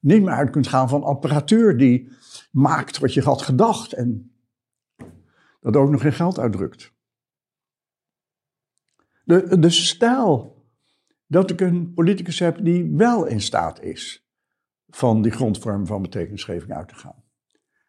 Niet 0.00 0.22
meer 0.22 0.34
uit 0.34 0.50
kunt 0.50 0.66
gaan 0.66 0.88
van 0.88 1.02
apparatuur 1.02 1.76
die 1.76 2.08
maakt 2.50 2.98
wat 2.98 3.14
je 3.14 3.22
had 3.22 3.42
gedacht 3.42 3.92
en 3.92 4.32
dat 5.60 5.76
ook 5.76 5.90
nog 5.90 6.00
geen 6.00 6.12
geld 6.12 6.38
uitdrukt. 6.38 6.94
De, 9.24 9.58
de 9.58 9.70
stijl 9.70 10.55
dat 11.26 11.50
ik 11.50 11.60
een 11.60 11.92
politicus 11.94 12.38
heb 12.38 12.64
die 12.64 12.90
wel 12.92 13.26
in 13.26 13.40
staat 13.40 13.82
is 13.82 14.28
van 14.88 15.22
die 15.22 15.32
grondvorm 15.32 15.86
van 15.86 16.02
betekenisgeving 16.02 16.72
uit 16.72 16.88
te 16.88 16.94
gaan. 16.94 17.24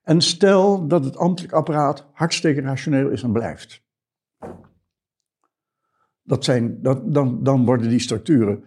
En 0.04 0.22
stel 0.22 0.88
dat 0.88 1.06
het 1.06 1.18
ambtelijk 1.18 1.54
apparaat 1.54 2.08
hartstikke 2.14 2.62
rationeel 2.62 3.10
is 3.10 3.24
en 3.24 3.32
blijft. 3.32 3.86
Dat 6.24 6.44
zijn, 6.44 6.82
dat, 6.82 7.14
dan, 7.14 7.44
dan 7.44 7.66
worden 7.66 7.90
die 7.90 8.00
structuren 8.00 8.64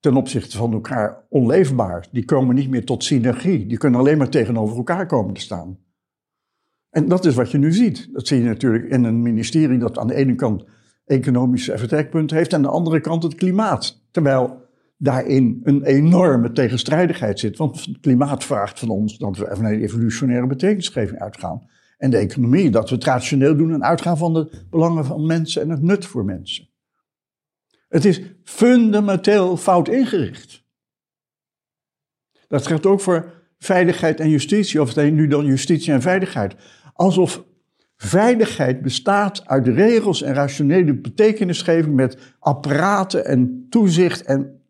ten 0.00 0.16
opzichte 0.16 0.56
van 0.56 0.72
elkaar 0.72 1.26
onleefbaar. 1.28 2.08
Die 2.12 2.24
komen 2.24 2.54
niet 2.54 2.70
meer 2.70 2.84
tot 2.84 3.04
synergie. 3.04 3.66
Die 3.66 3.78
kunnen 3.78 4.00
alleen 4.00 4.18
maar 4.18 4.28
tegenover 4.28 4.76
elkaar 4.76 5.06
komen 5.06 5.34
te 5.34 5.40
staan. 5.40 5.78
En 6.90 7.08
dat 7.08 7.24
is 7.24 7.34
wat 7.34 7.50
je 7.50 7.58
nu 7.58 7.72
ziet. 7.72 8.08
Dat 8.12 8.26
zie 8.26 8.38
je 8.38 8.44
natuurlijk 8.44 8.84
in 8.84 9.04
een 9.04 9.22
ministerie 9.22 9.78
dat 9.78 9.98
aan 9.98 10.06
de 10.06 10.14
ene 10.14 10.34
kant 10.34 10.64
economische 11.04 11.78
vertrekpunten 11.78 12.36
heeft, 12.36 12.52
en 12.52 12.62
de 12.62 12.68
andere 12.68 13.00
kant 13.00 13.22
het 13.22 13.34
klimaat. 13.34 14.02
Terwijl 14.10 14.68
daarin 14.96 15.60
een 15.62 15.84
enorme 15.84 16.52
tegenstrijdigheid 16.52 17.38
zit. 17.38 17.56
Want 17.56 17.84
het 17.84 18.00
klimaat 18.00 18.44
vraagt 18.44 18.78
van 18.78 18.88
ons 18.88 19.18
dat 19.18 19.36
we 19.36 19.48
van 19.52 19.64
een 19.64 19.82
evolutionaire 19.82 20.46
betekenisgeving 20.46 21.20
uitgaan. 21.20 21.68
En 21.98 22.10
de 22.10 22.16
economie 22.16 22.70
dat 22.70 22.90
we 22.90 22.98
traditioneel 22.98 23.56
doen 23.56 23.72
en 23.72 23.84
uitgaan 23.84 24.18
van 24.18 24.34
de 24.34 24.64
belangen 24.70 25.04
van 25.04 25.26
mensen 25.26 25.62
en 25.62 25.70
het 25.70 25.82
nut 25.82 26.06
voor 26.06 26.24
mensen. 26.24 26.68
Het 27.88 28.04
is 28.04 28.22
fundamenteel 28.44 29.56
fout 29.56 29.88
ingericht. 29.88 30.64
Dat 32.48 32.66
geldt 32.66 32.86
ook 32.86 33.00
voor 33.00 33.32
veiligheid 33.58 34.20
en 34.20 34.30
justitie, 34.30 34.80
of 34.80 34.96
nu 34.96 35.26
dan 35.26 35.44
justitie 35.44 35.92
en 35.92 36.02
veiligheid. 36.02 36.54
Alsof 36.92 37.44
veiligheid 38.02 38.82
bestaat 38.82 39.46
uit 39.46 39.66
regels 39.66 40.22
en 40.22 40.34
rationele 40.34 40.94
betekenisgeving 40.94 41.94
met 41.94 42.34
apparaten 42.38 43.24
en 43.24 43.66
toezicht 43.68 44.22
en 44.22 44.60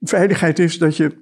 Veiligheid 0.00 0.58
is 0.58 0.78
dat 0.78 0.96
je 0.96 1.16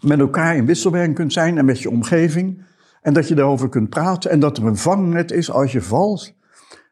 met 0.00 0.18
elkaar 0.18 0.56
in 0.56 0.66
wisselwerking 0.66 1.14
kunt 1.14 1.32
zijn 1.32 1.58
en 1.58 1.64
met 1.64 1.80
je 1.80 1.90
omgeving. 1.90 2.62
En 3.00 3.12
dat 3.12 3.28
je 3.28 3.34
daarover 3.34 3.68
kunt 3.68 3.88
praten. 3.88 4.30
En 4.30 4.40
dat 4.40 4.56
er 4.56 4.66
een 4.66 4.76
vangnet 4.76 5.30
is 5.30 5.50
als 5.50 5.72
je 5.72 5.82
valt. 5.82 6.34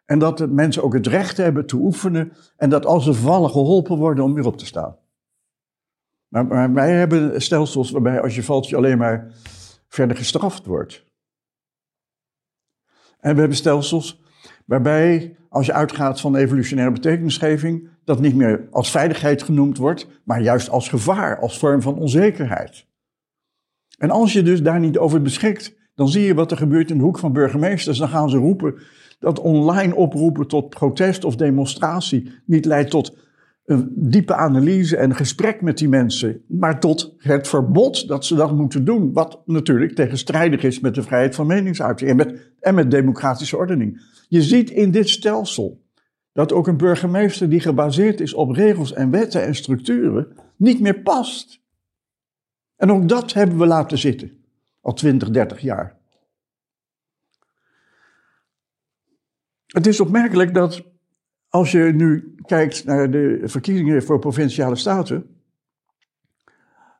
En 0.05 0.19
dat 0.19 0.39
de 0.39 0.49
mensen 0.49 0.83
ook 0.83 0.93
het 0.93 1.07
recht 1.07 1.37
hebben 1.37 1.67
te 1.67 1.77
oefenen. 1.77 2.33
En 2.57 2.71
dat 2.71 2.87
als 2.87 3.05
ze 3.05 3.15
vallen 3.15 3.51
geholpen 3.51 3.97
worden 3.97 4.25
om 4.25 4.35
weer 4.35 4.47
op 4.47 4.59
te 4.59 4.67
staan. 4.67 4.97
Maar, 6.29 6.47
maar 6.47 6.73
wij 6.73 6.93
hebben 6.93 7.43
stelsels 7.43 7.91
waarbij 7.91 8.21
als 8.21 8.35
je 8.35 8.43
valt 8.43 8.69
je 8.69 8.77
alleen 8.77 8.99
maar 8.99 9.33
verder 9.89 10.17
gestraft 10.17 10.67
wordt. 10.67 11.05
En 13.23 13.35
we 13.35 13.41
hebben 13.41 13.57
stelsels 13.57 14.23
waarbij 14.67 15.37
als 15.49 15.67
je 15.67 15.73
uitgaat 15.73 16.21
van 16.21 16.37
evolutionaire 16.37 16.93
betekenisgeving, 16.93 17.89
dat 18.05 18.21
niet 18.21 18.35
meer 18.35 18.69
als 18.71 18.91
veiligheid 18.91 19.43
genoemd 19.43 19.79
wordt, 19.79 20.07
maar 20.25 20.43
juist 20.43 20.69
als 20.69 20.89
gevaar, 20.89 21.39
als 21.39 21.59
vorm 21.59 21.83
van 21.83 21.99
onzekerheid. 21.99 22.87
En 23.99 24.11
als 24.11 24.33
je 24.33 24.43
dus 24.43 24.63
daar 24.63 24.81
niet 24.81 24.99
over 24.99 25.23
beschikt, 25.23 25.77
dan 25.95 26.09
zie 26.09 26.23
je 26.23 26.35
wat 26.35 26.51
er 26.51 26.57
gebeurt 26.57 26.91
in 26.91 26.97
de 26.97 27.03
hoek 27.03 27.19
van 27.19 27.33
burgemeesters. 27.33 27.99
Dan 27.99 28.09
gaan 28.09 28.31
ze 28.31 28.37
roepen 28.37 28.75
dat 29.19 29.39
online 29.41 29.95
oproepen 29.95 30.47
tot 30.47 30.69
protest 30.69 31.25
of 31.25 31.37
demonstratie 31.37 32.33
niet 32.47 32.65
leidt 32.65 32.91
tot 32.91 33.17
een 33.65 33.93
diepe 33.95 34.35
analyse 34.35 34.97
en 34.97 35.15
gesprek 35.15 35.61
met 35.61 35.79
die 35.79 35.89
mensen, 35.89 36.43
maar 36.49 36.81
tot 36.81 37.15
het 37.19 37.49
verbod 37.49 38.09
dat 38.09 38.25
ze 38.25 38.35
dat 38.35 38.57
moeten 38.57 38.85
doen. 38.85 39.13
Wat 39.13 39.43
natuurlijk 39.47 39.95
tegenstrijdig 39.95 40.63
is 40.63 40.81
met 40.81 40.95
de 40.95 41.03
vrijheid 41.03 41.35
van 41.35 41.47
meningsuiting 41.47 42.11
en 42.11 42.17
met, 42.17 42.53
en 42.61 42.75
met 42.75 42.91
democratische 42.91 43.57
ordening. 43.57 44.03
Je 44.29 44.43
ziet 44.43 44.71
in 44.71 44.91
dit 44.91 45.09
stelsel 45.09 45.83
dat 46.33 46.53
ook 46.53 46.67
een 46.67 46.77
burgemeester 46.77 47.49
die 47.49 47.61
gebaseerd 47.61 48.21
is 48.21 48.35
op 48.35 48.51
regels 48.51 48.93
en 48.93 49.11
wetten 49.11 49.45
en 49.45 49.55
structuren 49.55 50.37
niet 50.57 50.81
meer 50.81 51.01
past. 51.01 51.61
En 52.77 52.91
ook 52.91 53.09
dat 53.09 53.33
hebben 53.33 53.59
we 53.59 53.67
laten 53.67 53.99
zitten, 53.99 54.45
al 54.81 54.93
20, 54.93 55.31
30 55.31 55.61
jaar. 55.61 56.01
Het 59.67 59.87
is 59.87 60.01
opmerkelijk 60.01 60.55
dat 60.55 60.92
als 61.53 61.73
je 61.73 61.79
nu 61.79 62.35
kijkt 62.47 62.85
naar 62.85 63.11
de 63.11 63.41
verkiezingen 63.45 64.03
voor 64.03 64.19
provinciale 64.19 64.77
staten, 64.77 65.27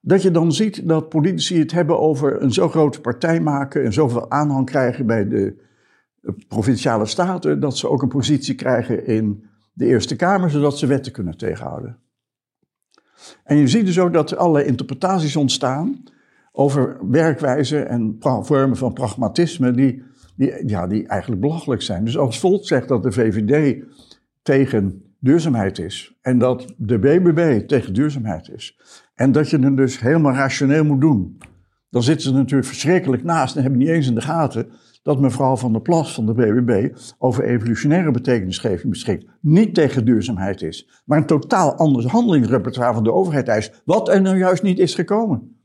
dat 0.01 0.23
je 0.23 0.31
dan 0.31 0.53
ziet 0.53 0.89
dat 0.89 1.09
politici 1.09 1.59
het 1.59 1.73
hebben 1.73 2.01
over 2.01 2.43
een 2.43 2.53
zo 2.53 2.69
grote 2.69 3.01
partij 3.01 3.41
maken 3.41 3.85
en 3.85 3.93
zoveel 3.93 4.31
aanhang 4.31 4.67
krijgen 4.67 5.07
bij 5.07 5.29
de 5.29 5.57
provinciale 6.49 7.07
staten, 7.07 7.61
dat 7.61 7.77
ze 7.77 7.89
ook 7.89 8.03
een 8.03 8.09
positie 8.09 8.55
krijgen 8.55 9.07
in 9.07 9.45
de 9.73 9.87
Eerste 9.87 10.17
Kamer, 10.17 10.51
zodat 10.51 10.79
ze 10.79 10.87
wetten 10.87 11.13
kunnen 11.13 11.37
tegenhouden. 11.37 11.99
En 13.45 13.57
je 13.57 13.69
ziet 13.69 13.87
dus 13.87 13.99
ook 13.99 14.13
dat 14.13 14.31
er 14.31 14.37
allerlei 14.37 14.67
interpretaties 14.67 15.37
ontstaan 15.37 16.03
over 16.53 16.97
werkwijzen 17.11 17.89
en 17.89 18.17
vormen 18.21 18.77
van 18.77 18.93
pragmatisme 18.93 19.71
die, 19.71 20.03
die, 20.37 20.69
ja, 20.69 20.87
die 20.87 21.07
eigenlijk 21.07 21.41
belachelijk 21.41 21.83
zijn. 21.83 22.05
Dus 22.05 22.19
als 22.19 22.41
Volt 22.41 22.67
zegt 22.67 22.89
dat 22.89 23.03
de 23.03 23.13
VVD 23.13 23.85
tegen 24.43 25.15
duurzaamheid 25.19 25.79
is 25.79 26.19
en 26.21 26.39
dat 26.39 26.75
de 26.77 26.99
BBB 26.99 27.67
tegen 27.67 27.95
duurzaamheid 27.95 28.49
is 28.49 28.79
en 29.15 29.33
dat 29.33 29.51
je 29.51 29.59
het 29.59 29.77
dus 29.77 30.01
helemaal 30.01 30.33
rationeel 30.33 30.85
moet 30.85 31.01
doen, 31.01 31.39
dan 31.91 32.03
zitten 32.03 32.29
ze 32.29 32.33
natuurlijk 32.33 32.69
verschrikkelijk 32.69 33.25
naast 33.25 33.57
en 33.57 33.63
hebben 33.63 33.81
niet 33.81 33.89
eens 33.89 34.07
in 34.07 34.15
de 34.15 34.21
gaten 34.21 34.71
dat 35.03 35.21
mevrouw 35.21 35.57
van 35.57 35.73
der 35.73 35.83
Plas 35.83 36.15
van 36.15 36.27
de 36.27 36.35
BBB 36.35 36.97
over 37.19 37.45
evolutionaire 37.45 38.11
betekenisgeving 38.11 38.91
beschikt. 38.91 39.27
Niet 39.41 39.75
tegen 39.75 40.05
duurzaamheid 40.05 40.63
is, 40.63 41.03
maar 41.05 41.19
een 41.19 41.27
totaal 41.27 41.75
ander 41.75 42.07
handelingsrepertoire 42.07 42.95
van 42.95 43.05
de 43.05 43.13
overheid 43.13 43.49
eist, 43.49 43.83
wat 43.85 44.09
er 44.09 44.23
nou 44.23 44.37
juist 44.37 44.63
niet 44.63 44.79
is 44.79 44.95
gekomen. 44.95 45.57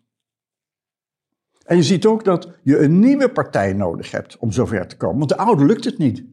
En 1.65 1.75
je 1.75 1.83
ziet 1.83 2.05
ook 2.05 2.23
dat 2.23 2.59
je 2.63 2.79
een 2.79 2.99
nieuwe 2.99 3.29
partij 3.29 3.73
nodig 3.73 4.11
hebt 4.11 4.37
om 4.37 4.51
zover 4.51 4.87
te 4.87 4.97
komen, 4.97 5.17
want 5.17 5.29
de 5.29 5.37
oude 5.37 5.65
lukt 5.65 5.85
het 5.85 5.97
niet. 5.97 6.23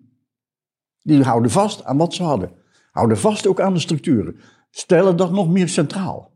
Die 1.04 1.22
houden 1.22 1.50
vast 1.50 1.84
aan 1.84 1.96
wat 1.96 2.14
ze 2.14 2.22
hadden, 2.22 2.52
houden 2.90 3.18
vast 3.18 3.46
ook 3.46 3.60
aan 3.60 3.74
de 3.74 3.80
structuren, 3.80 4.40
stellen 4.70 5.16
dat 5.16 5.30
nog 5.30 5.48
meer 5.48 5.68
centraal. 5.68 6.32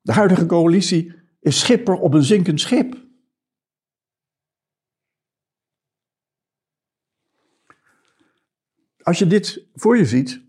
De 0.00 0.12
huidige 0.12 0.46
coalitie 0.46 1.12
is 1.40 1.60
schipper 1.60 1.94
op 1.94 2.14
een 2.14 2.22
zinkend 2.22 2.60
schip. 2.60 3.02
Als 9.02 9.18
je 9.18 9.26
dit 9.26 9.66
voor 9.74 9.96
je 9.96 10.06
ziet, 10.06 10.42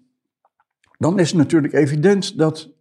dan 0.97 1.19
is 1.19 1.27
het 1.27 1.37
natuurlijk 1.37 1.73
evident 1.73 2.37
dat 2.37 2.73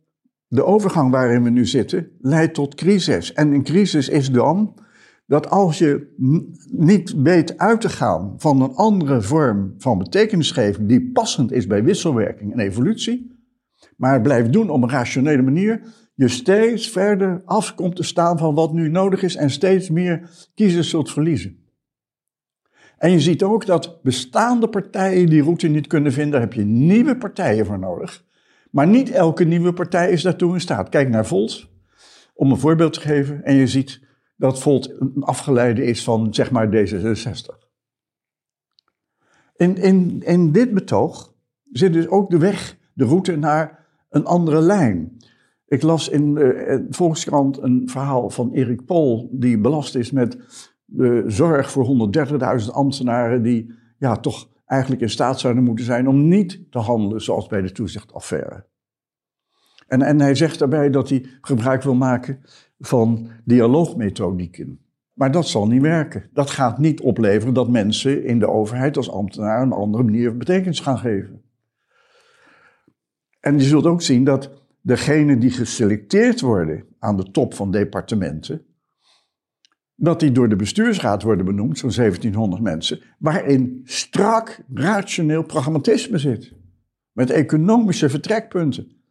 de 0.47 0.65
overgang 0.65 1.11
waarin 1.11 1.43
we 1.43 1.51
nu 1.51 1.67
zitten 1.67 2.17
leidt 2.21 2.55
tot 2.55 2.75
crisis. 2.75 3.33
En 3.33 3.53
een 3.53 3.65
crisis 3.65 4.09
is 4.09 4.31
dan 4.31 4.79
dat 5.27 5.51
als 5.51 5.79
je 5.79 6.15
niet 6.71 7.15
weet 7.17 7.59
uit 7.59 7.81
te 7.81 7.89
gaan 7.89 8.35
van 8.37 8.63
een 8.63 8.75
andere 8.75 9.23
vorm 9.23 9.75
van 9.79 9.99
betekenisgeving 9.99 10.89
die 10.89 11.11
passend 11.13 11.53
is 11.53 11.67
bij 11.67 11.85
wisselwerking 11.85 12.53
en 12.53 12.59
evolutie, 12.59 13.33
maar 13.97 14.21
blijft 14.21 14.53
doen 14.53 14.71
op 14.71 14.83
een 14.83 14.91
rationele 14.91 15.43
manier, 15.43 15.81
je 16.15 16.29
steeds 16.29 16.89
verder 16.89 17.43
af 17.45 17.75
komt 17.75 17.97
te 17.97 18.03
staan 18.03 18.39
van 18.39 18.55
wat 18.55 18.73
nu 18.73 18.89
nodig 18.89 19.23
is 19.23 19.37
en 19.37 19.51
steeds 19.51 19.91
meer 19.91 20.31
kiezers 20.55 20.89
zult 20.89 21.11
verliezen. 21.11 21.63
En 22.99 23.11
je 23.11 23.21
ziet 23.21 23.43
ook 23.43 23.67
dat 23.67 24.03
bestaande 24.03 24.69
partijen 24.69 25.29
die 25.29 25.43
route 25.43 25.69
niet 25.69 25.87
kunnen 25.87 26.13
vinden, 26.13 26.33
daar 26.33 26.41
heb 26.41 26.53
je 26.53 26.65
nieuwe 26.65 27.17
partijen 27.17 27.67
voor 27.67 27.79
nodig. 27.79 28.25
Maar 28.71 28.87
niet 28.87 29.11
elke 29.11 29.45
nieuwe 29.45 29.73
partij 29.73 30.11
is 30.11 30.23
daartoe 30.23 30.55
in 30.55 30.61
staat. 30.61 30.89
Kijk 30.89 31.09
naar 31.09 31.27
Volt, 31.27 31.69
om 32.35 32.51
een 32.51 32.59
voorbeeld 32.59 32.93
te 32.93 33.01
geven. 33.01 33.45
En 33.45 33.55
je 33.55 33.67
ziet 33.67 34.01
dat 34.37 34.61
Volt 34.61 34.95
afgeleide 35.21 35.85
is 35.85 36.05
van, 36.05 36.35
zeg 36.35 36.51
maar, 36.51 36.69
D66. 36.69 37.65
In, 39.57 39.77
in, 39.77 40.23
in 40.23 40.53
dit 40.53 40.75
betoog 40.75 41.35
zit 41.73 41.93
dus 41.93 42.09
ook 42.09 42.31
de 42.31 42.39
weg, 42.39 42.79
de 42.95 43.05
route 43.05 43.37
naar 43.37 43.87
een 44.11 44.25
andere 44.25 44.61
lijn. 44.61 45.17
Ik 45.67 45.83
las 45.83 46.09
in 46.09 46.35
de 46.35 46.87
Volkskrant 46.91 47.63
een 47.63 47.83
verhaal 47.89 48.31
van 48.31 48.53
Erik 48.53 48.85
Pol, 48.85 49.29
die 49.33 49.59
belast 49.59 49.95
is 49.95 50.11
met 50.11 50.39
de 50.85 51.25
zorg 51.27 51.71
voor 51.71 52.11
130.000 52.61 52.67
ambtenaren 52.71 53.43
die 53.43 53.75
ja, 53.99 54.17
toch 54.17 54.49
eigenlijk 54.67 55.03
in 55.03 55.11
staat 55.11 55.41
zouden 55.41 55.65
moeten 55.65 55.85
zijn 55.85 56.09
om 56.09 56.29
niet 56.29 56.61
te 56.71 56.79
handelen 56.79 57.23
zoals 57.23 57.47
bij 57.47 57.63
de 57.63 57.73
toezichtaffaire. 57.73 58.67
En, 59.87 60.03
en 60.03 60.21
hij 60.21 60.35
zegt 60.35 60.59
daarbij 60.59 60.91
dat 60.91 61.09
hij 61.09 61.27
gebruik 61.41 61.83
wil 61.83 61.95
maken 61.95 62.41
van 62.79 63.29
dialoogmethodieken. 63.45 64.79
Maar 65.13 65.31
dat 65.31 65.49
zal 65.49 65.67
niet 65.67 65.83
werken. 65.83 66.29
Dat 66.33 66.51
gaat 66.51 66.79
niet 66.79 67.01
opleveren 67.01 67.55
dat 67.55 67.69
mensen 67.69 68.25
in 68.25 68.39
de 68.39 68.49
overheid 68.49 68.97
als 68.97 69.11
ambtenaar 69.11 69.63
een 69.63 69.73
andere 69.73 70.05
manier 70.05 70.37
betekenis 70.37 70.81
gaan 70.81 70.99
geven. 70.99 71.43
En 73.41 73.59
je 73.59 73.65
zult 73.65 73.87
ook 73.87 74.03
zien 74.03 74.25
dat 74.25 74.51
degenen 74.81 75.39
die 75.39 75.51
geselecteerd 75.51 76.41
worden 76.41 76.85
aan 76.99 77.17
de 77.17 77.31
top 77.31 77.55
van 77.55 77.71
departementen, 77.71 78.65
dat 79.95 80.21
die 80.21 80.33
door 80.33 80.49
de 80.49 80.57
bestuursraad 80.57 81.23
worden 81.23 81.45
benoemd, 81.45 81.79
zo'n 81.79 81.93
1700 81.97 82.63
mensen, 82.63 83.01
waarin 83.19 83.81
strak 83.85 84.61
rationeel 84.75 85.43
pragmatisme 85.43 86.19
zit. 86.19 86.53
Met 87.13 87.31
economische 87.31 88.09
vertrekpunten. 88.09 89.04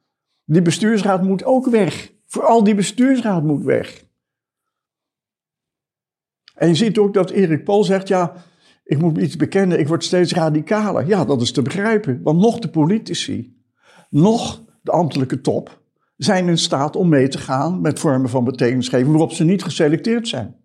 Die 0.46 0.62
bestuursraad 0.62 1.24
moet 1.24 1.44
ook 1.44 1.70
weg. 1.70 2.12
Vooral 2.26 2.64
die 2.64 2.76
bestuursraad 2.76 3.44
moet 3.44 3.64
weg. 3.64 4.06
En 6.54 6.68
je 6.68 6.76
ziet 6.76 6.98
ook 6.98 7.14
dat 7.14 7.30
Erik 7.30 7.64
Pol 7.64 7.84
zegt, 7.84 8.08
ja, 8.08 8.34
ik 8.84 9.00
moet 9.00 9.18
iets 9.18 9.36
bekennen, 9.36 9.80
ik 9.80 9.88
word 9.88 10.04
steeds 10.04 10.34
radicaler. 10.34 11.08
Ja, 11.08 11.26
dat 11.26 11.42
is 11.42 11.52
te 11.52 11.62
begrijpen, 11.62 12.22
want 12.22 12.40
nog 12.40 12.60
de 12.60 12.70
politici, 12.70 13.64
nog 14.10 14.64
de 14.82 14.92
ambtelijke 14.92 15.42
top, 15.42 15.82
zijn 16.18 16.48
in 16.48 16.58
staat 16.58 16.96
om 16.96 17.10
mee 17.10 17.28
te 17.28 17.38
gaan 17.38 17.82
met 17.82 18.00
vormen 18.00 18.30
van 18.30 18.44
betekenisgeving 18.44 19.10
waarop 19.10 19.32
ze 19.32 19.44
niet 19.44 19.64
geselecteerd 19.64 20.28
zijn. 20.28 20.62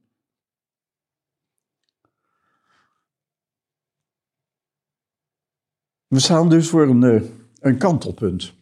We 6.07 6.21
staan 6.21 6.49
dus 6.49 6.69
voor 6.69 6.89
een, 6.89 7.03
eh, 7.03 7.23
een 7.61 7.79
kantelpunt. 7.79 8.58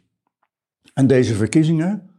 En 0.97 1.07
deze 1.07 1.35
verkiezingen 1.35 2.11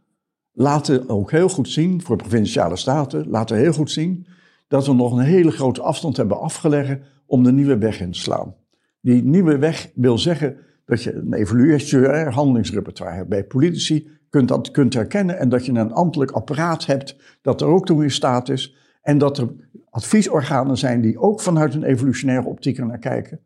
laten 0.52 1.08
ook 1.08 1.30
heel 1.30 1.48
goed 1.48 1.68
zien, 1.68 2.02
voor 2.02 2.16
provinciale 2.16 2.76
staten, 2.76 3.28
laten 3.28 3.56
heel 3.56 3.72
goed 3.72 3.90
zien 3.90 4.26
dat 4.68 4.86
we 4.86 4.94
nog 4.94 5.12
een 5.12 5.24
hele 5.24 5.50
grote 5.50 5.82
afstand 5.82 6.16
hebben 6.16 6.40
afgelegd 6.40 7.00
om 7.26 7.42
de 7.42 7.52
nieuwe 7.52 7.78
weg 7.78 8.00
in 8.00 8.10
te 8.10 8.18
slaan. 8.18 8.54
Die 9.00 9.24
nieuwe 9.24 9.58
weg 9.58 9.90
wil 9.94 10.18
zeggen 10.18 10.56
dat 10.84 11.02
je 11.02 11.14
een 11.14 11.32
evaluatie, 11.32 12.06
handelingsrepertoire 12.08 13.16
hebt. 13.16 13.28
Bij 13.28 13.44
politici 13.44 14.10
kunt 14.30 14.48
dat 14.48 14.70
kunt 14.70 14.94
herkennen 14.94 15.38
en 15.38 15.48
dat 15.48 15.66
je 15.66 15.72
een 15.72 15.92
ambtelijk 15.92 16.30
apparaat 16.30 16.86
hebt 16.86 17.16
dat 17.42 17.60
er 17.60 17.66
ook 17.66 17.86
toe 17.86 18.02
in 18.02 18.10
staat 18.10 18.48
is. 18.48 18.76
En 19.02 19.18
dat 19.18 19.38
er 19.38 19.48
adviesorganen 19.90 20.78
zijn 20.78 21.00
die 21.00 21.18
ook 21.18 21.40
vanuit 21.40 21.74
een 21.74 21.84
evolutionaire 21.84 22.46
optiek 22.46 22.78
er 22.78 22.86
naar 22.86 22.98
kijken. 22.98 23.40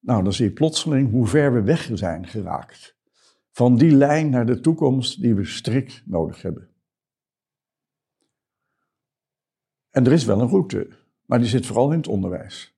Nou, 0.00 0.22
dan 0.22 0.32
zie 0.32 0.44
je 0.44 0.52
plotseling 0.52 1.10
hoe 1.10 1.26
ver 1.26 1.52
we 1.52 1.62
weg 1.62 1.90
zijn 1.94 2.26
geraakt. 2.26 2.97
Van 3.58 3.76
die 3.76 3.90
lijn 3.90 4.30
naar 4.30 4.46
de 4.46 4.60
toekomst 4.60 5.20
die 5.20 5.34
we 5.34 5.44
strikt 5.44 6.02
nodig 6.06 6.42
hebben. 6.42 6.68
En 9.90 10.06
er 10.06 10.12
is 10.12 10.24
wel 10.24 10.40
een 10.40 10.48
route, 10.48 10.88
maar 11.24 11.38
die 11.38 11.48
zit 11.48 11.66
vooral 11.66 11.90
in 11.90 11.96
het 11.96 12.08
onderwijs. 12.08 12.76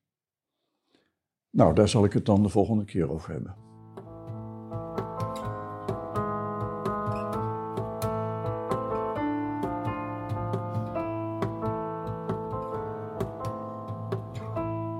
Nou, 1.49 1.73
daar 1.75 1.87
zal 1.87 2.05
ik 2.05 2.13
het 2.13 2.25
dan 2.25 2.43
de 2.43 2.49
volgende 2.49 2.85
keer 2.85 3.11
over 3.11 3.31
hebben. 3.31 3.55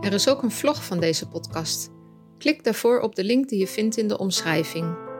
Er 0.01 0.13
is 0.13 0.29
ook 0.29 0.43
een 0.43 0.51
vlog 0.51 0.85
van 0.85 0.99
deze 0.99 1.27
podcast. 1.27 1.91
Klik 2.37 2.63
daarvoor 2.63 2.99
op 2.99 3.15
de 3.15 3.23
link 3.23 3.49
die 3.49 3.59
je 3.59 3.67
vindt 3.67 3.97
in 3.97 4.07
de 4.07 4.17
omschrijving. 4.17 5.10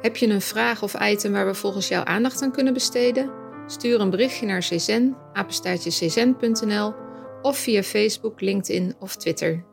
Heb 0.00 0.16
je 0.16 0.28
een 0.28 0.40
vraag 0.40 0.82
of 0.82 1.00
item 1.00 1.32
waar 1.32 1.46
we 1.46 1.54
volgens 1.54 1.88
jou 1.88 2.06
aandacht 2.06 2.42
aan 2.42 2.52
kunnen 2.52 2.72
besteden? 2.72 3.30
Stuur 3.66 4.00
een 4.00 4.10
berichtje 4.10 4.46
naar 4.46 4.60
czen, 4.60 5.16
of 7.42 7.58
via 7.58 7.82
Facebook, 7.82 8.40
LinkedIn 8.40 8.94
of 8.98 9.16
Twitter. 9.16 9.64